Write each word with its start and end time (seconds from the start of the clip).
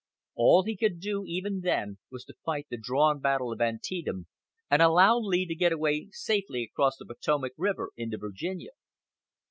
All 0.33 0.63
he 0.63 0.75
could 0.75 0.99
do 0.99 1.25
even 1.27 1.59
then 1.59 1.99
was 2.09 2.25
to 2.25 2.33
fight 2.43 2.65
the 2.71 2.75
drawn 2.77 3.19
battle 3.19 3.51
of 3.53 3.61
Antietam, 3.61 4.25
and 4.67 4.81
allow 4.81 5.19
Lee 5.19 5.45
to 5.45 5.53
get 5.53 5.71
away 5.71 6.07
safely 6.11 6.63
across 6.63 6.97
the 6.97 7.05
Potomac 7.05 7.53
River 7.55 7.91
into 7.95 8.17
Virginia. 8.17 8.71